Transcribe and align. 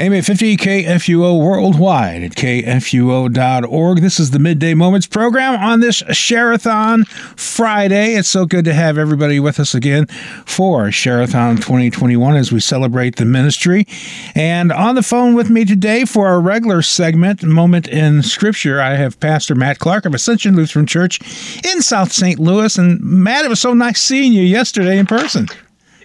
AM 0.00 0.14
850 0.14 0.56
KFUO 0.56 1.44
worldwide 1.44 2.22
at 2.22 2.30
kfuo.org. 2.30 4.00
This 4.00 4.18
is 4.18 4.30
the 4.30 4.38
Midday 4.38 4.72
Moments 4.72 5.06
program 5.06 5.60
on 5.60 5.80
this 5.80 5.96
Share-a-thon 5.96 7.04
Friday. 7.36 8.14
It's 8.14 8.30
so 8.30 8.46
good 8.46 8.64
to 8.64 8.72
have 8.72 8.96
everybody 8.96 9.38
with 9.38 9.60
us 9.60 9.74
again 9.74 10.06
for 10.46 10.90
Share-a-thon 10.90 11.56
2021 11.56 12.34
as 12.34 12.50
we 12.50 12.60
celebrate 12.60 13.16
the 13.16 13.26
ministry. 13.26 13.86
And 14.34 14.72
on 14.72 14.94
the 14.94 15.02
phone 15.02 15.34
with 15.34 15.50
me 15.50 15.66
today 15.66 16.06
for 16.06 16.28
our 16.28 16.40
regular 16.40 16.80
segment, 16.80 17.42
Moment 17.42 17.86
in 17.86 18.22
Scripture, 18.22 18.80
I 18.80 18.94
have 18.94 19.20
Pastor 19.20 19.54
Matt 19.54 19.80
Clark 19.80 20.06
of 20.06 20.14
Ascension 20.14 20.56
Lutheran 20.56 20.86
Church 20.86 21.20
in 21.62 21.82
South 21.82 22.10
St. 22.10 22.38
Louis. 22.38 22.78
And 22.78 23.02
Matt, 23.02 23.44
it 23.44 23.48
was 23.48 23.60
so 23.60 23.74
nice 23.74 24.00
seeing 24.00 24.32
you 24.32 24.44
yesterday 24.44 24.96
in 24.96 25.04
person. 25.04 25.46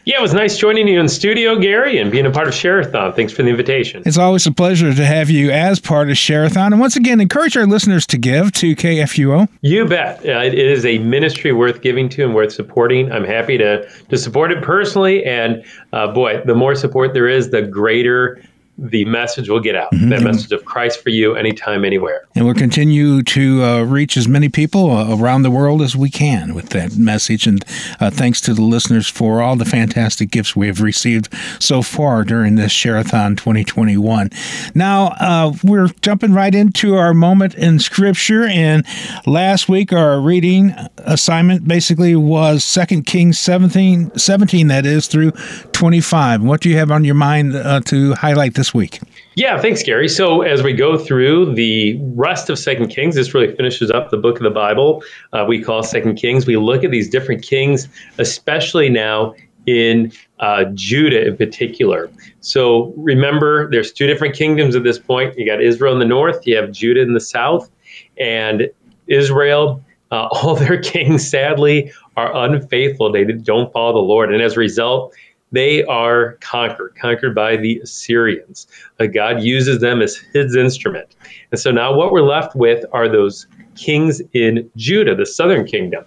Yeah, 0.06 0.20
it 0.20 0.22
was 0.22 0.36
nice 0.36 0.56
joining 0.56 0.88
you 0.88 1.00
in 1.00 1.10
studio, 1.10 1.58
Gary, 1.58 1.98
and 1.98 2.12
being 2.12 2.28
a 2.28 2.32
part 2.32 2.48
of 2.48 2.54
Share-a-thon. 2.54 3.14
Thanks 3.14 3.34
for 3.34 3.42
the 3.42 3.50
invitation. 3.50 4.04
It's 4.06 4.20
always 4.20 4.46
a 4.46 4.52
pleasure 4.52 4.94
to 4.94 5.04
have 5.04 5.32
you 5.32 5.50
as 5.50 5.80
part 5.80 6.12
of 6.12 6.18
Share-a-thon. 6.18 6.74
And 6.74 6.80
once 6.80 6.96
again, 6.96 7.20
encourage 7.20 7.58
our 7.58 7.66
listeners 7.66 8.06
to 8.08 8.20
give 8.20 8.52
to 8.52 8.76
KFUO. 8.76 9.50
You 9.62 9.86
bet. 9.86 10.20
Uh, 10.20 10.42
it 10.42 10.54
is 10.54 10.86
a 10.86 11.00
ministry 11.00 11.54
worth 11.54 11.82
giving 11.82 12.08
to 12.10 12.24
and 12.24 12.36
worth 12.36 12.54
supporting. 12.54 13.12
I'm 13.12 13.24
happy 13.24 13.58
to, 13.58 13.90
to 13.90 14.16
support 14.16 14.52
it 14.52 14.62
personally. 14.62 15.26
And 15.26 15.66
uh, 15.92 16.14
boy, 16.14 16.40
the 16.46 16.54
more 16.54 16.76
support 16.76 17.16
there 17.16 17.28
is, 17.28 17.50
the 17.50 17.64
greater 17.64 18.40
the 18.78 19.06
message 19.06 19.48
will 19.48 19.62
get 19.62 19.76
out 19.76 19.92
mm-hmm. 19.92 20.10
that 20.10 20.22
message 20.22 20.52
of 20.52 20.66
Christ 20.66 21.02
for 21.02 21.10
you 21.10 21.36
anytime, 21.36 21.86
anywhere. 21.86 22.28
And 22.36 22.46
we'll 22.46 22.56
continue 22.56 23.24
to 23.24 23.64
uh, 23.64 23.84
reach 23.84 24.18
as 24.18 24.28
many 24.28 24.50
people 24.50 24.92
uh, 24.92 25.16
around 25.18 25.44
the 25.44 25.52
world 25.52 25.82
as 25.82 25.96
we 25.96 26.10
can 26.10 26.54
with 26.54 26.70
that 26.70 26.98
message. 26.98 27.48
And 27.48 27.64
uh, 28.02 28.10
thanks 28.10 28.42
to 28.42 28.54
the 28.54 28.62
listeners 28.62 29.08
for 29.08 29.42
all 29.42 29.56
the 29.56 29.66
fantastic 29.66 30.30
gifts 30.30 30.56
we 30.56 30.68
have 30.68 30.82
received 30.82 31.30
so 31.60 31.82
far 31.82 32.26
during 32.26 32.56
this 32.56 32.72
Share-a-thon 32.72 33.38
2021. 33.38 34.30
Now, 34.74 35.08
uh, 35.22 35.54
we're 35.64 35.88
jumping 36.02 36.34
right 36.34 36.54
into 36.54 36.96
our 36.96 37.14
moment 37.14 37.56
in 37.56 37.80
Scripture. 37.80 38.44
And 38.44 38.86
last 39.26 39.70
week, 39.70 39.94
our 39.94 40.20
reading 40.20 40.76
assignment 40.98 41.66
basically 41.66 42.16
was 42.16 42.66
2 42.74 43.04
Kings 43.04 43.40
17, 43.40 44.18
17 44.18 44.68
that 44.68 44.86
is, 44.86 45.08
through 45.08 45.32
25. 45.72 46.44
What 46.44 46.60
do 46.60 46.70
you 46.70 46.78
have 46.78 46.92
on 46.92 47.06
your 47.06 47.16
mind 47.16 47.56
uh, 47.56 47.80
to 47.86 48.14
highlight 48.16 48.56
this? 48.56 48.65
This 48.66 48.74
week? 48.74 49.00
Yeah, 49.36 49.60
thanks, 49.62 49.84
Gary. 49.84 50.08
So 50.08 50.42
as 50.42 50.64
we 50.64 50.74
go 50.74 50.98
through 50.98 51.54
the 51.54 52.00
rest 52.16 52.50
of 52.50 52.58
Second 52.58 52.88
Kings, 52.88 53.14
this 53.14 53.34
really 53.34 53.56
finishes 53.56 53.92
up 53.92 54.10
the 54.10 54.18
book 54.18 54.38
of 54.38 54.44
the 54.44 54.50
Bible 54.50 55.04
uh, 55.34 55.46
we 55.48 55.62
call 55.62 55.84
Second 55.84 56.16
Kings. 56.16 56.48
We 56.48 56.58
look 56.58 56.84
at 56.84 56.90
these 56.90 57.08
different 57.08 57.44
kings, 57.44 57.88
especially 58.18 58.90
now 58.90 59.36
in 59.68 60.12
uh, 60.40 60.66
Judah 60.74 61.28
in 61.28 61.38
particular. 61.38 62.10
So 62.40 62.94
remember, 62.98 63.70
there's 63.70 63.92
two 63.92 64.08
different 64.08 64.36
kingdoms 64.36 64.76
at 64.76 64.84
this 64.84 64.98
point. 64.98 65.38
You 65.38 65.46
got 65.46 65.62
Israel 65.62 65.94
in 65.94 66.00
the 66.00 66.06
north, 66.06 66.48
you 66.48 66.56
have 66.56 66.72
Judah 66.72 67.02
in 67.02 67.14
the 67.14 67.20
south, 67.20 67.70
and 68.18 68.70
Israel. 69.08 69.84
Uh, 70.12 70.28
all 70.32 70.56
their 70.56 70.82
kings, 70.82 71.30
sadly, 71.30 71.92
are 72.18 72.36
unfaithful. 72.36 73.12
They 73.12 73.26
don't 73.26 73.72
follow 73.74 73.94
the 73.94 74.00
Lord, 74.00 74.34
and 74.34 74.42
as 74.42 74.54
a 74.54 74.60
result, 74.60 75.14
they 75.52 75.84
are 75.86 76.34
conquered, 76.42 76.96
conquered 76.96 77.36
by 77.36 77.56
the 77.56 77.80
Assyrians. 77.80 78.68
Uh, 79.00 79.06
God 79.06 79.42
uses 79.42 79.80
them 79.80 80.02
as 80.02 80.16
his 80.16 80.56
instrument. 80.56 81.16
And 81.52 81.60
so 81.60 81.72
now 81.72 81.94
what 81.94 82.12
we're 82.12 82.22
left 82.22 82.56
with 82.56 82.86
are 82.92 83.08
those 83.08 83.48
kings 83.76 84.22
in 84.34 84.70
Judah, 84.76 85.16
the 85.16 85.26
southern 85.26 85.66
kingdom. 85.66 86.04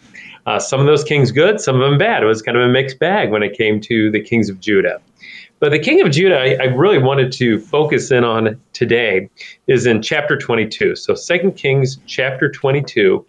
Uh, 0.46 0.58
some 0.58 0.80
of 0.80 0.86
those 0.86 1.04
kings 1.04 1.30
good, 1.30 1.60
some 1.60 1.80
of 1.80 1.82
them 1.82 1.98
bad. 1.98 2.22
It 2.22 2.26
was 2.26 2.42
kind 2.42 2.56
of 2.56 2.64
a 2.64 2.68
mixed 2.68 2.98
bag 2.98 3.30
when 3.30 3.42
it 3.42 3.56
came 3.56 3.80
to 3.82 4.10
the 4.10 4.20
kings 4.20 4.48
of 4.48 4.60
Judah. 4.60 5.00
But 5.60 5.70
the 5.70 5.78
king 5.78 6.00
of 6.00 6.10
Judah, 6.10 6.38
I, 6.38 6.56
I 6.60 6.64
really 6.66 6.98
wanted 6.98 7.32
to 7.32 7.58
focus 7.60 8.10
in 8.10 8.24
on 8.24 8.60
today, 8.72 9.28
is 9.66 9.86
in 9.86 10.02
chapter 10.02 10.36
22. 10.36 10.96
So 10.96 11.14
Second 11.14 11.52
Kings 11.52 11.98
chapter 12.06 12.50
22. 12.50 13.26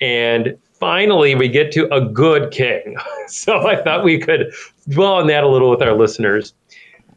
And 0.00 0.56
finally 0.78 1.34
we 1.34 1.48
get 1.48 1.72
to 1.72 1.92
a 1.94 2.00
good 2.00 2.50
king. 2.50 2.96
So 3.28 3.66
I 3.66 3.82
thought 3.82 4.04
we 4.04 4.20
could 4.20 4.52
dwell 4.88 5.14
on 5.14 5.26
that 5.26 5.42
a 5.42 5.48
little 5.48 5.68
with 5.68 5.82
our 5.82 5.94
listeners. 5.94 6.54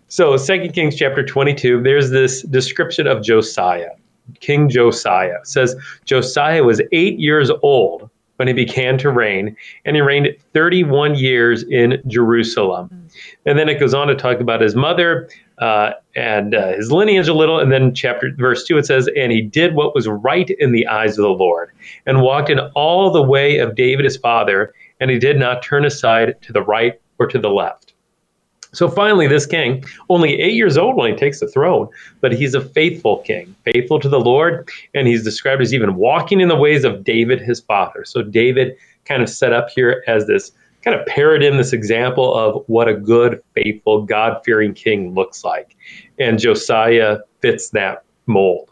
So, 0.08 0.36
Second 0.38 0.74
Kings 0.74 0.96
chapter 0.96 1.24
22, 1.24 1.84
there's 1.84 2.10
this 2.10 2.42
description 2.42 3.06
of 3.06 3.22
Josiah. 3.22 3.92
King 4.40 4.70
Josiah 4.70 5.38
says 5.44 5.76
Josiah 6.06 6.64
was 6.64 6.82
eight 6.92 7.20
years 7.20 7.52
old 7.62 8.09
when 8.40 8.48
he 8.48 8.54
began 8.54 8.98
to 8.98 9.10
reign, 9.10 9.54
and 9.84 9.98
he 9.98 10.02
reigned 10.02 10.30
31 10.54 11.16
years 11.16 11.64
in 11.64 12.02
Jerusalem. 12.08 12.90
And 13.46 13.60
then 13.60 13.68
it 13.68 13.82
goes 13.82 13.94
on 13.94 14.08
to 14.08 14.16
talk 14.16 14.40
about 14.40 14.62
his 14.62 14.78
mother 14.78 15.30
uh, 15.58 15.92
and 16.16 16.56
uh, 16.56 16.70
his 16.70 16.90
lineage 16.90 17.28
a 17.28 17.34
little. 17.34 17.60
And 17.60 17.70
then 17.70 17.94
chapter 17.94 18.32
verse 18.38 18.64
two 18.64 18.78
it 18.78 18.86
says, 18.86 19.10
"And 19.18 19.34
he 19.34 19.42
did 19.42 19.76
what 19.76 19.94
was 19.94 20.08
right 20.08 20.50
in 20.52 20.72
the 20.72 20.88
eyes 20.88 21.18
of 21.18 21.24
the 21.24 21.30
Lord, 21.30 21.72
and 22.06 22.22
walked 22.22 22.50
in 22.50 22.60
all 22.76 23.12
the 23.12 23.22
way 23.22 23.58
of 23.58 23.76
David 23.76 24.06
his 24.06 24.16
father, 24.16 24.74
and 25.02 25.12
he 25.12 25.20
did 25.20 25.38
not 25.38 25.62
turn 25.62 25.84
aside 25.84 26.42
to 26.44 26.54
the 26.54 26.64
right 26.64 26.94
or 27.20 27.28
to 27.28 27.40
the 27.40 27.50
left." 27.50 27.89
So 28.72 28.88
finally, 28.88 29.28
this 29.28 29.46
king, 29.46 29.84
only 30.10 30.40
eight 30.40 30.54
years 30.54 30.78
old 30.78 30.96
when 30.96 31.12
he 31.12 31.18
takes 31.18 31.40
the 31.40 31.48
throne, 31.48 31.88
but 32.22 32.32
he's 32.32 32.54
a 32.54 32.62
faithful 32.62 33.20
king, 33.20 33.56
faithful 33.64 34.00
to 34.00 34.10
the 34.10 34.20
Lord, 34.20 34.70
and 34.94 35.08
he's 35.08 35.24
described 35.24 35.62
as 35.62 35.74
even 35.74 35.96
walking 35.96 36.40
in 36.40 36.50
the 36.50 36.56
ways 36.56 36.84
of 36.84 37.04
David 37.04 37.42
his 37.42 37.60
father. 37.60 38.06
So 38.06 38.22
David 38.22 38.76
kind 39.06 39.24
of 39.24 39.30
set 39.30 39.54
up 39.54 39.70
here 39.70 40.04
as 40.08 40.28
this 40.28 40.52
kind 40.84 40.98
of 40.98 41.06
paradigm, 41.08 41.58
this 41.58 41.74
example 41.74 42.34
of 42.36 42.64
what 42.68 42.88
a 42.88 42.94
good, 42.94 43.42
faithful, 43.54 44.04
God 44.04 44.42
fearing 44.46 44.74
king 44.74 45.14
looks 45.14 45.44
like. 45.44 45.76
And 46.20 46.40
Josiah 46.40 47.18
fits 47.42 47.72
that 47.72 48.04
mold. 48.28 48.70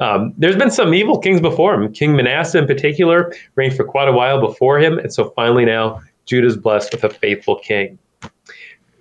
Um, 0.00 0.34
there's 0.36 0.56
been 0.56 0.70
some 0.70 0.94
evil 0.94 1.18
kings 1.18 1.40
before 1.40 1.74
him. 1.74 1.92
King 1.92 2.14
Manasseh, 2.14 2.58
in 2.58 2.66
particular, 2.66 3.32
reigned 3.54 3.74
for 3.74 3.84
quite 3.84 4.08
a 4.08 4.12
while 4.12 4.40
before 4.40 4.78
him. 4.78 4.98
And 4.98 5.12
so 5.12 5.30
finally, 5.30 5.64
now 5.64 6.00
Judah's 6.26 6.56
blessed 6.56 6.92
with 6.92 7.04
a 7.04 7.10
faithful 7.10 7.56
king. 7.56 7.98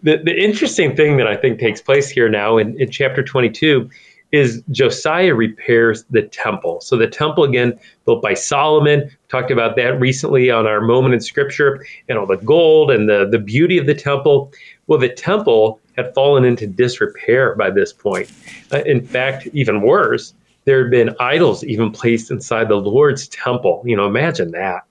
The, 0.04 0.18
the 0.18 0.36
interesting 0.36 0.96
thing 0.96 1.18
that 1.18 1.28
I 1.28 1.36
think 1.36 1.60
takes 1.60 1.82
place 1.82 2.10
here 2.10 2.30
now 2.30 2.58
in, 2.58 2.80
in 2.80 2.90
chapter 2.90 3.22
22 3.22 3.90
is 4.32 4.62
Josiah 4.70 5.34
repairs 5.34 6.06
the 6.12 6.22
temple. 6.22 6.82
So 6.82 6.96
the 6.96 7.08
temple 7.08 7.44
again 7.44 7.78
built 8.06 8.22
by 8.22 8.36
Solomon. 8.36 9.10
Talked 9.28 9.52
about 9.52 9.76
that 9.78 10.00
recently 10.00 10.52
on 10.52 10.68
our 10.68 10.82
moment 10.82 11.16
in 11.16 11.20
scripture 11.20 11.84
and 12.08 12.18
all 12.18 12.28
the 12.28 12.38
gold 12.38 12.92
and 12.92 13.10
the, 13.10 13.28
the 13.30 13.40
beauty 13.40 13.78
of 13.78 13.88
the 13.88 13.96
temple. 13.96 14.52
Well, 14.88 15.00
the 15.00 15.10
temple 15.10 15.80
had 15.96 16.14
fallen 16.14 16.46
into 16.46 16.68
disrepair 16.68 17.56
by 17.56 17.72
this 17.72 17.92
point. 17.92 18.32
Uh, 18.72 18.84
in 18.86 19.06
fact, 19.06 19.48
even 19.54 19.82
worse, 19.82 20.34
there 20.66 20.84
had 20.84 20.92
been 20.92 21.16
idols 21.20 21.64
even 21.64 21.92
placed 21.92 22.30
inside 22.30 22.70
the 22.70 22.76
Lord's 22.76 23.28
temple. 23.30 23.82
You 23.86 23.96
know, 23.96 24.06
imagine 24.06 24.52
that. 24.52 24.84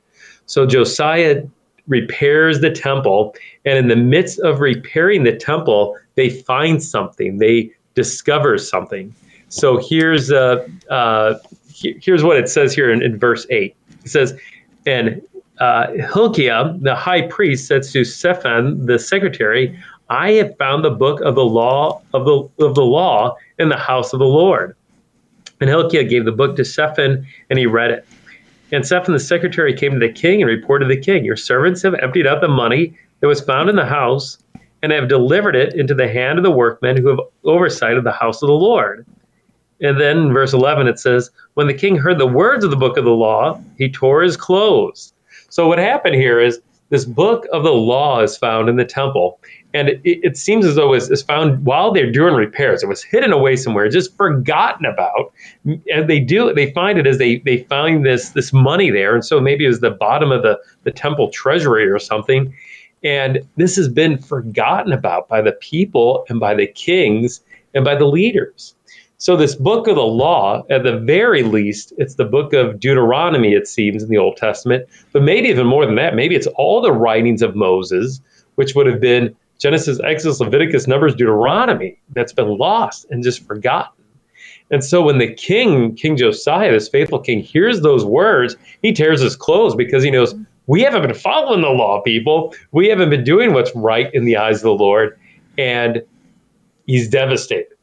So 0.46 0.66
Josiah 0.66 1.42
repairs 1.88 2.60
the 2.60 2.70
temple, 2.70 3.34
and 3.64 3.78
in 3.78 3.88
the 3.88 3.96
midst 3.96 4.38
of 4.40 4.60
repairing 4.60 5.24
the 5.24 5.36
temple, 5.36 5.98
they 6.14 6.30
find 6.30 6.82
something. 6.82 7.38
They 7.38 7.72
discover 7.94 8.58
something. 8.58 9.14
So 9.48 9.78
here's 9.78 10.30
uh, 10.30 10.66
uh, 10.90 11.34
here's 11.74 12.22
what 12.22 12.36
it 12.36 12.48
says 12.48 12.74
here 12.74 12.92
in, 12.92 13.02
in 13.02 13.18
verse 13.18 13.46
eight. 13.50 13.74
It 14.04 14.10
says, 14.10 14.38
and 14.86 15.22
uh, 15.58 15.92
Hilkiah, 15.92 16.74
the 16.80 16.94
high 16.94 17.22
priest, 17.22 17.66
says 17.66 17.92
to 17.92 18.04
Shaphan, 18.04 18.86
the 18.86 18.98
secretary, 18.98 19.78
"I 20.10 20.32
have 20.32 20.56
found 20.58 20.84
the 20.84 20.90
book 20.90 21.20
of 21.22 21.34
the 21.34 21.44
law 21.44 22.02
of 22.12 22.24
the 22.24 22.64
of 22.64 22.74
the 22.74 22.84
law 22.84 23.36
in 23.58 23.68
the 23.70 23.76
house 23.76 24.12
of 24.12 24.18
the 24.18 24.26
Lord." 24.26 24.76
And 25.60 25.68
Hilkiah 25.68 26.04
gave 26.04 26.24
the 26.24 26.32
book 26.32 26.56
to 26.56 26.64
Shaphan, 26.64 27.26
and 27.50 27.58
he 27.58 27.66
read 27.66 27.90
it. 27.90 28.06
And 28.70 28.86
Shaphan 28.86 29.14
the 29.14 29.20
secretary 29.20 29.72
came 29.74 29.92
to 29.92 29.98
the 29.98 30.12
king 30.12 30.42
and 30.42 30.50
reported 30.50 30.88
to 30.88 30.94
the 30.94 31.00
king, 31.00 31.24
Your 31.24 31.36
servants 31.36 31.82
have 31.82 31.94
emptied 31.94 32.26
out 32.26 32.40
the 32.40 32.48
money 32.48 32.94
that 33.20 33.26
was 33.26 33.40
found 33.40 33.70
in 33.70 33.76
the 33.76 33.86
house 33.86 34.38
and 34.82 34.92
have 34.92 35.08
delivered 35.08 35.56
it 35.56 35.74
into 35.74 35.94
the 35.94 36.08
hand 36.08 36.38
of 36.38 36.44
the 36.44 36.50
workmen 36.50 36.96
who 36.96 37.08
have 37.08 37.20
oversight 37.44 37.96
of 37.96 38.04
the 38.04 38.12
house 38.12 38.42
of 38.42 38.48
the 38.48 38.52
Lord. 38.52 39.06
And 39.80 40.00
then 40.00 40.18
in 40.18 40.32
verse 40.32 40.52
11 40.52 40.86
it 40.86 40.98
says, 40.98 41.30
When 41.54 41.66
the 41.66 41.74
king 41.74 41.96
heard 41.96 42.18
the 42.18 42.26
words 42.26 42.64
of 42.64 42.70
the 42.70 42.76
book 42.76 42.96
of 42.96 43.04
the 43.04 43.10
law, 43.10 43.60
he 43.78 43.90
tore 43.90 44.22
his 44.22 44.36
clothes. 44.36 45.12
So 45.48 45.66
what 45.66 45.78
happened 45.78 46.16
here 46.16 46.40
is 46.40 46.60
this 46.90 47.04
book 47.04 47.46
of 47.52 47.62
the 47.62 47.72
law 47.72 48.20
is 48.20 48.36
found 48.36 48.68
in 48.68 48.76
the 48.76 48.84
temple. 48.84 49.40
And 49.74 49.90
it, 49.90 50.00
it 50.04 50.36
seems 50.36 50.64
as 50.64 50.76
though 50.76 50.94
it's, 50.94 51.10
it's 51.10 51.22
found 51.22 51.64
while 51.64 51.92
they're 51.92 52.10
doing 52.10 52.34
repairs. 52.34 52.82
It 52.82 52.88
was 52.88 53.02
hidden 53.02 53.32
away 53.32 53.56
somewhere, 53.56 53.88
just 53.88 54.16
forgotten 54.16 54.86
about. 54.86 55.32
And 55.64 56.08
they 56.08 56.20
do 56.20 56.52
they 56.54 56.72
find 56.72 56.98
it 56.98 57.06
as 57.06 57.18
they 57.18 57.38
they 57.40 57.64
find 57.64 58.06
this 58.06 58.30
this 58.30 58.52
money 58.52 58.90
there. 58.90 59.14
And 59.14 59.24
so 59.24 59.40
maybe 59.40 59.64
it 59.64 59.68
was 59.68 59.80
the 59.80 59.90
bottom 59.90 60.32
of 60.32 60.42
the, 60.42 60.58
the 60.84 60.90
temple 60.90 61.30
treasury 61.30 61.86
or 61.88 61.98
something. 61.98 62.54
And 63.04 63.40
this 63.56 63.76
has 63.76 63.88
been 63.88 64.18
forgotten 64.18 64.92
about 64.92 65.28
by 65.28 65.42
the 65.42 65.52
people 65.52 66.24
and 66.28 66.40
by 66.40 66.54
the 66.54 66.66
kings 66.66 67.40
and 67.74 67.84
by 67.84 67.94
the 67.94 68.06
leaders. 68.06 68.74
So, 69.20 69.36
this 69.36 69.56
book 69.56 69.88
of 69.88 69.96
the 69.96 70.02
law, 70.02 70.62
at 70.70 70.84
the 70.84 70.96
very 70.96 71.42
least, 71.42 71.92
it's 71.98 72.14
the 72.14 72.24
book 72.24 72.52
of 72.52 72.78
Deuteronomy, 72.78 73.52
it 73.52 73.66
seems, 73.66 74.04
in 74.04 74.10
the 74.10 74.16
Old 74.16 74.36
Testament, 74.36 74.88
but 75.12 75.24
maybe 75.24 75.48
even 75.48 75.66
more 75.66 75.84
than 75.84 75.96
that. 75.96 76.14
Maybe 76.14 76.36
it's 76.36 76.46
all 76.54 76.80
the 76.80 76.92
writings 76.92 77.42
of 77.42 77.56
Moses, 77.56 78.20
which 78.54 78.76
would 78.76 78.86
have 78.86 79.00
been 79.00 79.34
Genesis, 79.58 79.98
Exodus, 80.04 80.38
Leviticus, 80.38 80.86
Numbers, 80.86 81.16
Deuteronomy 81.16 81.98
that's 82.14 82.32
been 82.32 82.58
lost 82.58 83.06
and 83.10 83.24
just 83.24 83.44
forgotten. 83.44 84.04
And 84.70 84.84
so 84.84 85.02
when 85.02 85.18
the 85.18 85.34
king, 85.34 85.96
King 85.96 86.16
Josiah, 86.16 86.70
this 86.70 86.88
faithful 86.88 87.18
king, 87.18 87.40
hears 87.40 87.80
those 87.80 88.04
words, 88.04 88.54
he 88.82 88.92
tears 88.92 89.20
his 89.20 89.34
clothes 89.34 89.74
because 89.74 90.04
he 90.04 90.12
knows 90.12 90.32
we 90.68 90.82
haven't 90.82 91.02
been 91.02 91.14
following 91.14 91.62
the 91.62 91.70
law, 91.70 92.02
people. 92.02 92.54
We 92.70 92.86
haven't 92.86 93.10
been 93.10 93.24
doing 93.24 93.52
what's 93.52 93.74
right 93.74 94.14
in 94.14 94.26
the 94.26 94.36
eyes 94.36 94.58
of 94.58 94.64
the 94.64 94.74
Lord. 94.74 95.18
And 95.56 96.02
he's 96.86 97.08
devastated. 97.08 97.77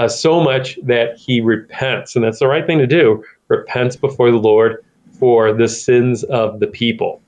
Uh, 0.00 0.08
so 0.08 0.40
much 0.40 0.78
that 0.82 1.18
he 1.18 1.42
repents. 1.42 2.16
And 2.16 2.24
that's 2.24 2.38
the 2.38 2.46
right 2.46 2.66
thing 2.66 2.78
to 2.78 2.86
do 2.86 3.22
repents 3.48 3.96
before 3.96 4.30
the 4.30 4.38
Lord 4.38 4.82
for 5.18 5.52
the 5.52 5.68
sins 5.68 6.24
of 6.24 6.58
the 6.58 6.66
people. 6.66 7.20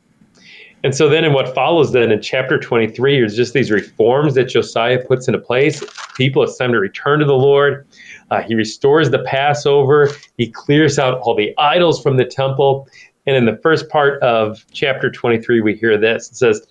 And 0.83 0.95
so 0.95 1.11
then 1.11 1.23
in 1.23 1.35
what 1.35 1.55
follows 1.55 1.93
then 1.93 2.11
in 2.11 2.23
chapter 2.23 2.59
23, 2.59 3.21
there's 3.21 3.37
just 3.37 3.53
these 3.53 3.71
reforms 3.71 4.37
that 4.37 4.45
Josiah 4.45 5.05
puts 5.05 5.29
into 5.29 5.39
place. 5.39 5.85
People, 6.17 6.43
it's 6.45 6.57
time 6.57 6.73
to 6.73 6.79
return 6.79 7.19
to 7.19 7.27
the 7.27 7.35
Lord. 7.35 7.87
Uh, 8.31 8.41
he 8.41 8.55
restores 8.55 9.11
the 9.11 9.23
Passover. 9.25 10.09
He 10.39 10.51
clears 10.51 10.99
out 10.99 11.21
all 11.21 11.35
the 11.35 11.55
idols 11.59 12.03
from 12.03 12.17
the 12.17 12.25
temple. 12.25 12.89
And 13.27 13.37
in 13.37 13.45
the 13.45 13.59
first 13.59 13.91
part 13.91 14.23
of 14.23 14.65
chapter 14.73 15.11
23, 15.11 15.61
we 15.61 15.75
hear 15.75 15.99
this. 15.99 16.31
It 16.31 16.37
says, 16.37 16.67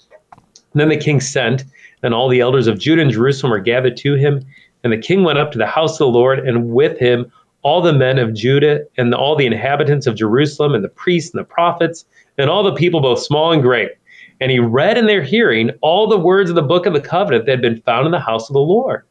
Then 0.74 0.89
the 0.89 0.97
king 0.97 1.21
sent, 1.21 1.63
and 2.01 2.15
all 2.15 2.27
the 2.27 2.39
elders 2.39 2.65
of 2.65 2.80
Judah 2.80 3.04
and 3.04 3.12
Jerusalem 3.12 3.51
were 3.51 3.59
gathered 3.59 3.97
to 3.97 4.15
him. 4.15 4.44
And 4.83 4.92
the 4.92 4.98
king 4.98 5.24
went 5.24 5.39
up 5.39 5.51
to 5.51 5.57
the 5.57 5.66
house 5.68 5.94
of 5.94 6.00
the 6.00 6.07
Lord, 6.07 6.39
and 6.39 6.69
with 6.69 6.98
him 6.98 7.31
all 7.63 7.81
the 7.81 7.94
men 7.94 8.18
of 8.18 8.33
Judah 8.33 8.81
and 8.98 9.13
all 9.13 9.36
the 9.36 9.45
inhabitants 9.45 10.07
of 10.07 10.16
Jerusalem, 10.16 10.74
and 10.74 10.83
the 10.83 10.89
priests 10.89 11.31
and 11.31 11.39
the 11.39 11.45
prophets, 11.45 12.06
and 12.38 12.50
all 12.50 12.63
the 12.63 12.74
people, 12.74 13.00
both 13.00 13.19
small 13.19 13.51
and 13.51 13.62
great. 13.62 13.92
And 14.39 14.50
he 14.50 14.60
read 14.60 14.98
in 14.98 15.06
their 15.06 15.22
hearing 15.22 15.69
all 15.81 16.07
the 16.07 16.18
words 16.18 16.50
of 16.50 16.56
the 16.56 16.63
book 16.63 16.88
of 16.88 16.94
the 16.94 17.01
covenant 17.01 17.45
that 17.45 17.51
had 17.51 17.62
been 17.62 17.81
found 17.81 18.07
in 18.07 18.12
the 18.12 18.19
house 18.19 18.50
of 18.50 18.54
the 18.54 18.60
Lord. 18.60 19.04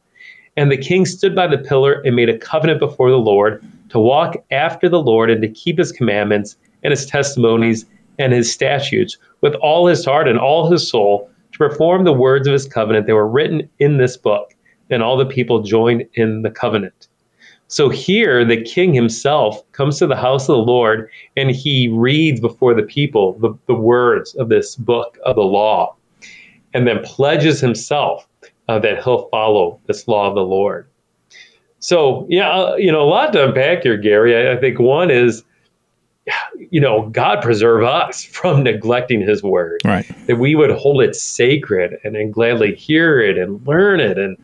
And 0.56 0.72
the 0.72 0.76
king 0.76 1.06
stood 1.06 1.36
by 1.36 1.46
the 1.46 1.58
pillar 1.58 2.02
and 2.04 2.16
made 2.16 2.28
a 2.28 2.36
covenant 2.36 2.80
before 2.80 3.10
the 3.10 3.16
Lord 3.16 3.64
to 3.90 4.00
walk 4.00 4.36
after 4.50 4.88
the 4.88 5.00
Lord 5.00 5.30
and 5.30 5.40
to 5.42 5.48
keep 5.48 5.78
his 5.78 5.92
commandments 5.92 6.56
and 6.82 6.90
his 6.90 7.06
testimonies 7.06 7.86
and 8.18 8.32
his 8.32 8.52
statutes 8.52 9.16
with 9.40 9.54
all 9.56 9.86
his 9.86 10.04
heart 10.04 10.28
and 10.28 10.38
all 10.38 10.70
his 10.70 10.88
soul 10.88 11.30
to 11.52 11.58
perform 11.58 12.04
the 12.04 12.12
words 12.12 12.46
of 12.46 12.52
his 12.52 12.66
covenant 12.66 13.06
that 13.06 13.14
were 13.14 13.28
written 13.28 13.68
in 13.78 13.98
this 13.98 14.16
book. 14.16 14.54
And 14.90 15.02
all 15.02 15.16
the 15.16 15.26
people 15.26 15.62
join 15.62 16.06
in 16.14 16.42
the 16.42 16.50
covenant. 16.50 17.08
So 17.70 17.88
here, 17.88 18.44
the 18.44 18.60
king 18.60 18.92
himself 18.92 19.62
comes 19.70 20.00
to 20.00 20.08
the 20.08 20.16
house 20.16 20.48
of 20.48 20.56
the 20.56 20.72
Lord 20.72 21.08
and 21.36 21.52
he 21.52 21.86
reads 21.86 22.40
before 22.40 22.74
the 22.74 22.82
people 22.82 23.38
the, 23.38 23.54
the 23.66 23.74
words 23.74 24.34
of 24.34 24.48
this 24.48 24.74
book 24.74 25.18
of 25.24 25.36
the 25.36 25.42
law 25.42 25.94
and 26.74 26.84
then 26.84 26.98
pledges 27.04 27.60
himself 27.60 28.26
uh, 28.68 28.80
that 28.80 29.04
he'll 29.04 29.28
follow 29.28 29.80
this 29.86 30.08
law 30.08 30.28
of 30.28 30.34
the 30.34 30.42
Lord. 30.44 30.88
So, 31.78 32.26
yeah, 32.28 32.50
uh, 32.50 32.74
you 32.74 32.90
know, 32.90 33.02
a 33.02 33.08
lot 33.08 33.32
to 33.34 33.46
unpack 33.46 33.84
here, 33.84 33.96
Gary. 33.96 34.48
I, 34.48 34.54
I 34.54 34.56
think 34.56 34.80
one 34.80 35.08
is, 35.08 35.44
you 36.70 36.80
know, 36.80 37.08
God 37.08 37.40
preserve 37.40 37.84
us 37.84 38.24
from 38.32 38.64
neglecting 38.64 39.20
his 39.20 39.44
word. 39.44 39.80
Right. 39.84 40.10
That 40.26 40.40
we 40.40 40.56
would 40.56 40.72
hold 40.72 41.02
it 41.02 41.14
sacred 41.14 41.98
and, 42.02 42.16
and 42.16 42.34
gladly 42.34 42.74
hear 42.74 43.20
it 43.20 43.38
and 43.38 43.64
learn 43.64 44.00
it 44.00 44.18
and, 44.18 44.36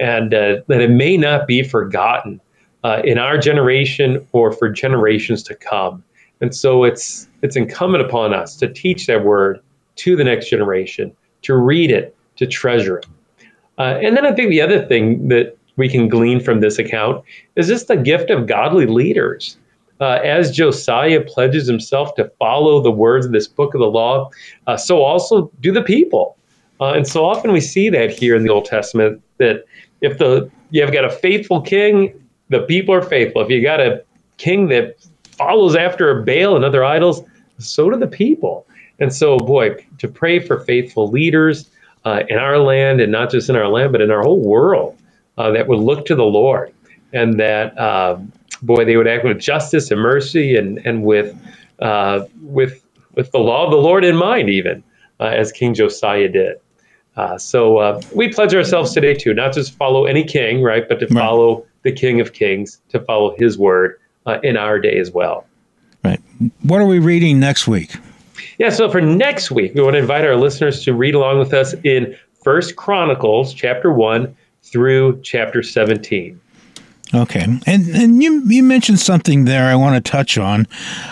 and 0.00 0.34
uh, 0.34 0.56
that 0.66 0.80
it 0.80 0.90
may 0.90 1.16
not 1.16 1.46
be 1.46 1.62
forgotten 1.62 2.40
uh, 2.82 3.02
in 3.04 3.18
our 3.18 3.38
generation 3.38 4.26
or 4.32 4.50
for 4.50 4.68
generations 4.68 5.42
to 5.44 5.54
come. 5.54 6.02
And 6.40 6.54
so 6.54 6.84
it's 6.84 7.28
it's 7.42 7.56
incumbent 7.56 8.04
upon 8.04 8.34
us 8.34 8.56
to 8.56 8.72
teach 8.72 9.06
that 9.06 9.24
word 9.24 9.60
to 9.96 10.16
the 10.16 10.24
next 10.24 10.48
generation, 10.48 11.12
to 11.42 11.54
read 11.54 11.90
it, 11.90 12.16
to 12.36 12.46
treasure 12.46 12.98
it. 12.98 13.06
Uh, 13.78 13.98
and 14.02 14.16
then 14.16 14.26
I 14.26 14.32
think 14.32 14.50
the 14.50 14.60
other 14.60 14.84
thing 14.86 15.28
that 15.28 15.56
we 15.76 15.88
can 15.88 16.08
glean 16.08 16.40
from 16.40 16.60
this 16.60 16.78
account 16.78 17.24
is 17.56 17.68
just 17.68 17.88
the 17.88 17.96
gift 17.96 18.30
of 18.30 18.46
godly 18.46 18.86
leaders. 18.86 19.58
Uh, 20.00 20.18
as 20.24 20.50
Josiah 20.50 21.20
pledges 21.20 21.66
himself 21.66 22.14
to 22.14 22.30
follow 22.38 22.80
the 22.82 22.90
words 22.90 23.26
of 23.26 23.32
this 23.32 23.46
book 23.46 23.74
of 23.74 23.80
the 23.80 23.86
law, 23.86 24.30
uh, 24.66 24.76
so 24.76 25.02
also 25.02 25.50
do 25.60 25.72
the 25.72 25.82
people. 25.82 26.36
Uh, 26.80 26.94
and 26.94 27.06
so 27.06 27.24
often 27.24 27.52
we 27.52 27.60
see 27.60 27.90
that 27.90 28.10
here 28.10 28.34
in 28.34 28.42
the 28.42 28.48
Old 28.48 28.64
Testament 28.64 29.22
that 29.38 29.64
if 30.00 30.18
the 30.18 30.50
you 30.70 30.80
have 30.82 30.92
got 30.92 31.04
a 31.04 31.10
faithful 31.10 31.60
king, 31.60 32.14
the 32.48 32.60
people 32.62 32.94
are 32.94 33.02
faithful. 33.02 33.42
If 33.42 33.50
you 33.50 33.62
got 33.62 33.80
a 33.80 34.02
king 34.38 34.68
that 34.68 34.96
follows 35.22 35.76
after 35.76 36.22
Baal 36.22 36.56
and 36.56 36.64
other 36.64 36.84
idols, 36.84 37.22
so 37.58 37.90
do 37.90 37.98
the 37.98 38.06
people. 38.06 38.66
And 38.98 39.12
so, 39.12 39.38
boy, 39.38 39.84
to 39.98 40.08
pray 40.08 40.38
for 40.38 40.60
faithful 40.60 41.08
leaders 41.08 41.70
uh, 42.04 42.22
in 42.28 42.38
our 42.38 42.58
land, 42.58 43.00
and 43.00 43.10
not 43.10 43.30
just 43.30 43.48
in 43.48 43.56
our 43.56 43.68
land, 43.68 43.92
but 43.92 44.00
in 44.00 44.10
our 44.10 44.22
whole 44.22 44.40
world, 44.40 44.96
uh, 45.38 45.50
that 45.50 45.66
would 45.66 45.78
look 45.78 46.06
to 46.06 46.14
the 46.14 46.24
Lord, 46.24 46.72
and 47.12 47.38
that, 47.40 47.76
uh, 47.78 48.18
boy, 48.62 48.84
they 48.84 48.96
would 48.96 49.08
act 49.08 49.24
with 49.24 49.38
justice 49.38 49.90
and 49.90 50.00
mercy, 50.00 50.56
and 50.56 50.78
and 50.86 51.02
with 51.02 51.36
uh, 51.80 52.26
with 52.42 52.84
with 53.14 53.30
the 53.32 53.38
law 53.38 53.64
of 53.64 53.70
the 53.70 53.78
Lord 53.78 54.04
in 54.04 54.16
mind, 54.16 54.48
even 54.50 54.82
uh, 55.18 55.24
as 55.24 55.50
King 55.52 55.74
Josiah 55.74 56.28
did. 56.28 56.56
Uh, 57.16 57.36
so 57.36 58.00
we 58.14 58.28
pledge 58.28 58.54
ourselves 58.54 58.92
today 58.92 59.14
too, 59.14 59.34
not 59.34 59.52
just 59.52 59.74
follow 59.74 60.06
any 60.06 60.24
king, 60.24 60.62
right, 60.62 60.88
but 60.88 61.00
to 61.00 61.06
right. 61.06 61.14
follow 61.14 61.66
the 61.82 61.92
King 61.92 62.20
of 62.20 62.32
Kings, 62.32 62.80
to 62.90 63.00
follow 63.00 63.34
his 63.38 63.58
word 63.58 63.98
uh, 64.26 64.38
in 64.42 64.56
our 64.56 64.78
day 64.78 64.98
as 64.98 65.10
well. 65.10 65.46
Right. 66.04 66.20
What 66.62 66.80
are 66.80 66.86
we 66.86 66.98
reading 66.98 67.40
next 67.40 67.66
week? 67.66 67.94
Yeah, 68.58 68.70
so 68.70 68.90
for 68.90 69.00
next 69.00 69.50
week, 69.50 69.74
we 69.74 69.82
want 69.82 69.94
to 69.94 69.98
invite 69.98 70.24
our 70.24 70.36
listeners 70.36 70.84
to 70.84 70.94
read 70.94 71.14
along 71.14 71.38
with 71.38 71.52
us 71.52 71.74
in 71.84 72.16
First 72.42 72.76
Chronicles 72.76 73.52
chapter 73.54 73.92
1 73.92 74.34
through 74.62 75.20
chapter 75.22 75.62
17. 75.62 76.39
Okay, 77.12 77.40
and 77.66 77.88
and 77.88 78.22
you 78.22 78.42
you 78.46 78.62
mentioned 78.62 79.00
something 79.00 79.44
there 79.44 79.64
I 79.64 79.74
want 79.74 79.96
to 79.96 80.10
touch 80.10 80.38
on. 80.38 80.68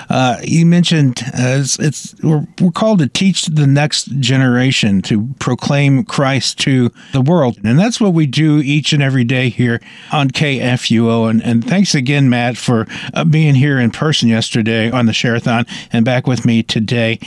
Uh, 0.08 0.36
you 0.44 0.64
mentioned 0.64 1.20
uh, 1.26 1.58
it's, 1.58 1.76
it's 1.80 2.14
we're, 2.22 2.46
we're, 2.60 2.70
called 2.70 3.00
to 3.00 3.08
teach 3.08 3.46
the 3.46 3.66
next 3.66 4.04
generation 4.20 5.02
to 5.02 5.26
proclaim 5.40 6.04
Christ 6.04 6.60
to 6.60 6.92
the 7.12 7.20
world, 7.20 7.58
and 7.64 7.76
that's 7.76 8.00
what 8.00 8.14
we 8.14 8.26
do 8.26 8.58
each 8.58 8.92
and 8.92 9.02
every 9.02 9.24
day 9.24 9.48
here 9.48 9.80
on 10.12 10.30
KFUO. 10.30 11.28
And, 11.28 11.42
and 11.42 11.64
thanks 11.64 11.96
again, 11.96 12.30
Matt, 12.30 12.56
for 12.56 12.86
uh, 13.12 13.24
being 13.24 13.56
here 13.56 13.80
in 13.80 13.90
person 13.90 14.28
yesterday 14.28 14.92
on 14.92 15.06
the 15.06 15.12
Sharathon 15.12 15.68
and 15.92 16.04
back 16.04 16.28
with 16.28 16.44
me 16.44 16.62
today. 16.62 17.18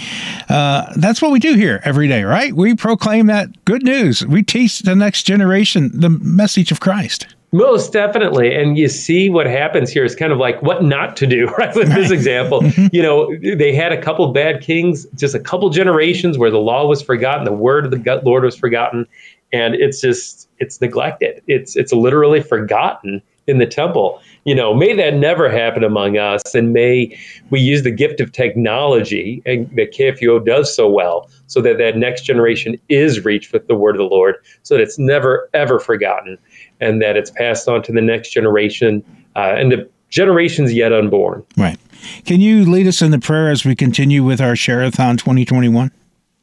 Uh, 0.48 0.94
that's 0.96 1.22
what 1.22 1.32
we 1.32 1.40
do 1.40 1.56
here 1.56 1.82
every 1.84 2.08
day, 2.08 2.24
right? 2.24 2.54
We 2.54 2.76
proclaim 2.76 3.26
that 3.26 3.66
good 3.66 3.84
news. 3.84 4.26
We 4.26 4.44
teach 4.44 4.80
the 4.80 4.96
next 4.96 5.24
generation 5.24 5.92
the 5.94 6.10
message 6.10 6.72
of 6.72 6.80
Christ. 6.80 7.28
Most 7.54 7.92
definitely. 7.92 8.56
And 8.56 8.78
you 8.78 8.88
see 8.88 9.30
what 9.30 9.46
happens 9.46 9.92
here 9.92 10.06
is 10.06 10.16
kind 10.16 10.32
of 10.32 10.38
like 10.38 10.62
what 10.62 10.84
not 10.84 11.18
to 11.18 11.28
do, 11.28 11.48
right? 11.58 11.76
With 11.76 11.94
this 11.94 12.10
example, 12.10 12.62
mm-hmm. 12.62 12.88
you 12.94 13.02
know, 13.02 13.36
they 13.56 13.74
had 13.74 13.92
a 13.92 14.02
couple 14.02 14.32
bad 14.32 14.62
kings, 14.62 15.06
just 15.16 15.36
a 15.36 15.40
couple 15.40 15.70
generations 15.70 16.38
where 16.38 16.52
the 16.52 16.60
law 16.60 16.88
was 16.88 17.02
forgotten, 17.02 17.44
the 17.44 17.52
word 17.52 17.86
of 17.86 17.92
the 17.92 18.22
Lord 18.24 18.44
was 18.44 18.56
forgotten, 18.56 19.06
and 19.52 19.76
it's 19.76 20.00
just 20.00 20.50
it's 20.60 20.80
neglected. 20.80 21.42
It's 21.48 21.76
it's 21.76 21.92
literally 21.92 22.42
forgotten 22.42 23.22
in 23.48 23.58
the 23.58 23.66
temple. 23.66 24.22
You 24.46 24.56
know, 24.56 24.74
may 24.74 24.96
that 24.96 25.16
never 25.16 25.50
happen 25.50 25.84
among 25.84 26.18
us, 26.18 26.56
and 26.56 26.72
may 26.72 27.18
we 27.50 27.60
use 27.60 27.84
the 27.84 27.92
gift 27.92 28.22
of 28.22 28.32
technology 28.32 29.42
and 29.46 29.70
that 29.76 29.94
KFUO 29.94 30.46
does 30.46 30.74
so 30.74 30.90
well, 30.90 31.30
so 31.48 31.60
that 31.62 31.78
that 31.80 31.98
next 31.98 32.22
generation 32.22 32.80
is 32.88 33.26
reached 33.26 33.52
with 33.52 33.68
the 33.68 33.76
word 33.76 33.96
of 33.96 34.00
the 34.00 34.16
Lord, 34.16 34.36
so 34.64 34.76
that 34.76 34.84
it's 34.84 34.98
never 34.98 35.50
ever 35.54 35.80
forgotten 35.80 36.38
and 36.82 37.02
that 37.02 37.16
it's 37.16 37.32
passed 37.32 37.68
on 37.68 37.82
to 37.84 37.92
the 37.92 38.02
next 38.02 38.32
generation 38.32 39.04
uh, 39.36 39.56
and 39.56 39.72
the 39.72 39.90
generations 40.10 40.74
yet 40.74 40.92
unborn. 40.92 41.44
Right. 41.56 41.78
Can 42.26 42.42
you 42.42 42.70
lead 42.70 42.88
us 42.88 43.02
in 43.02 43.12
the 43.12 43.20
prayer 43.20 43.50
as 43.50 43.64
we 43.64 43.76
continue 43.76 44.24
with 44.24 44.42
our 44.42 44.54
Sharathon 44.54 45.18
2021? 45.18 45.92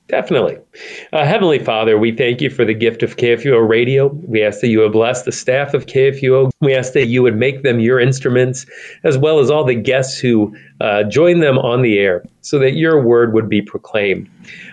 Definitely. 0.09 0.57
Uh, 1.13 1.27
Heavenly 1.27 1.59
Father, 1.59 1.99
we 1.99 2.13
thank 2.13 2.41
you 2.41 2.49
for 2.49 2.65
the 2.65 2.73
gift 2.73 3.03
of 3.03 3.17
KFUO 3.17 3.69
radio. 3.69 4.07
We 4.27 4.43
ask 4.43 4.61
that 4.61 4.69
you 4.69 4.79
would 4.79 4.93
bless 4.93 5.25
the 5.25 5.33
staff 5.33 5.75
of 5.75 5.85
KFUO. 5.85 6.51
We 6.63 6.75
ask 6.75 6.95
that 6.95 7.09
you 7.09 7.23
would 7.23 7.37
make 7.37 7.63
them 7.63 7.79
your 7.79 8.01
instruments, 8.01 8.65
as 9.05 9.19
well 9.19 9.39
as 9.39 9.51
all 9.51 9.65
the 9.65 9.75
guests 9.75 10.19
who 10.19 10.57
uh, 10.81 11.03
join 11.05 11.41
them 11.41 11.59
on 11.59 11.83
the 11.83 11.99
air, 11.99 12.25
so 12.41 12.59
that 12.59 12.73
your 12.73 13.05
word 13.05 13.35
would 13.35 13.51
be 13.51 13.61
proclaimed, 13.61 14.31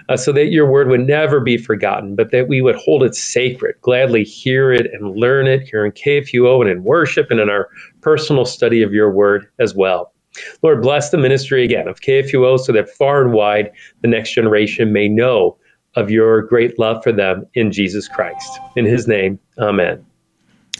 uh, 0.07 0.15
so 0.15 0.31
that 0.31 0.51
your 0.51 0.71
word 0.71 0.87
would 0.87 1.05
never 1.05 1.41
be 1.41 1.57
forgotten, 1.57 2.15
but 2.15 2.31
that 2.31 2.47
we 2.47 2.61
would 2.61 2.75
hold 2.77 3.03
it 3.03 3.13
sacred, 3.13 3.75
gladly 3.81 4.23
hear 4.23 4.71
it 4.71 4.89
and 4.93 5.17
learn 5.17 5.47
it 5.47 5.67
here 5.67 5.85
in 5.85 5.91
KFUO 5.91 6.61
and 6.61 6.69
in 6.69 6.85
worship 6.85 7.29
and 7.29 7.41
in 7.41 7.49
our 7.49 7.67
personal 7.99 8.45
study 8.45 8.81
of 8.81 8.93
your 8.93 9.11
word 9.11 9.47
as 9.59 9.75
well. 9.75 10.13
Lord, 10.61 10.81
bless 10.81 11.09
the 11.09 11.17
ministry 11.17 11.63
again 11.63 11.87
of 11.87 12.01
KFUO 12.01 12.59
so 12.59 12.71
that 12.71 12.89
far 12.89 13.21
and 13.21 13.33
wide 13.33 13.71
the 14.01 14.07
next 14.07 14.33
generation 14.33 14.91
may 14.91 15.07
know 15.07 15.57
of 15.95 16.11
your 16.11 16.41
great 16.43 16.77
love 16.77 17.03
for 17.03 17.11
them 17.11 17.45
in 17.53 17.71
Jesus 17.71 18.07
Christ. 18.07 18.59
In 18.75 18.85
his 18.85 19.07
name, 19.07 19.39
amen. 19.57 20.05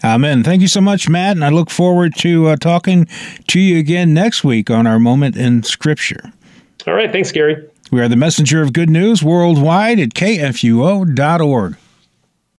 Amen. 0.04 0.44
Thank 0.44 0.62
you 0.62 0.68
so 0.68 0.82
much, 0.82 1.10
Matt. 1.10 1.38
And 1.38 1.46
I 1.46 1.50
look 1.50 1.70
forward 1.70 2.16
to 2.18 2.48
uh, 2.48 2.56
talking 2.58 3.08
to 3.48 3.60
you 3.60 3.80
again 3.80 4.14
next 4.14 4.44
week 4.44 4.70
on 4.70 4.86
our 4.86 5.00
Moment 5.00 5.38
in 5.38 5.64
Scripture. 5.64 6.32
All 6.86 6.94
right. 6.94 7.12
Thanks, 7.12 7.32
Gary. 7.32 7.68
We 7.92 8.02
are 8.02 8.08
the 8.08 8.16
messenger 8.16 8.62
of 8.62 8.74
good 8.74 8.90
news 8.90 9.24
worldwide 9.24 10.00
at 10.00 10.10
kfuo.org. 10.10 11.78